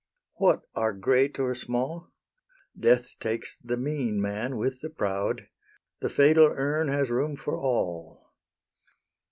[0.37, 2.09] What are great or small?
[2.75, 5.45] Death takes the mean man with the proud;
[5.99, 8.33] The fatal urn has room for all.